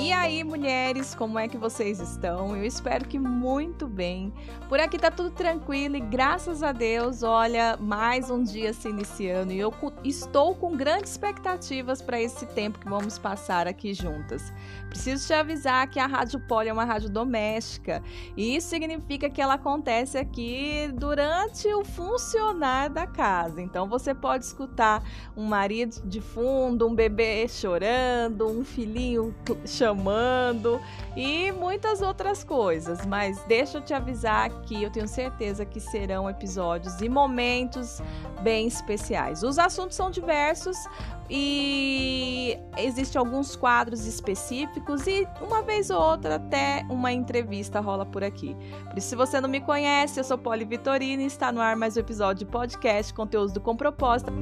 [0.00, 2.56] E aí, mulheres, como é que vocês estão?
[2.56, 4.32] Eu espero que muito bem.
[4.66, 9.52] Por aqui tá tudo tranquilo e graças a Deus, olha, mais um dia se iniciando
[9.52, 14.50] e eu estou com grandes expectativas para esse tempo que vamos passar aqui juntas.
[14.88, 18.02] Preciso te avisar que a Rádio Poli é uma rádio doméstica
[18.34, 23.60] e isso significa que ela acontece aqui durante o funcionar da casa.
[23.60, 25.04] Então você pode escutar
[25.36, 29.34] um marido de fundo, um bebê chorando, um filhinho
[29.90, 30.80] chamando
[31.16, 33.04] e muitas outras coisas.
[33.04, 38.00] Mas deixa eu te avisar que eu tenho certeza que serão episódios e momentos
[38.42, 39.42] bem especiais.
[39.42, 40.76] Os assuntos são diversos
[41.28, 48.24] e existem alguns quadros específicos e uma vez ou outra até uma entrevista rola por
[48.24, 48.56] aqui.
[48.88, 51.76] Por isso, se você não me conhece, eu sou Poli Vitorina e está no ar
[51.76, 54.32] mais um episódio de podcast Conteúdo com Propósito.